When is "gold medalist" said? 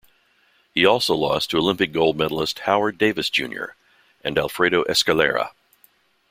1.91-2.57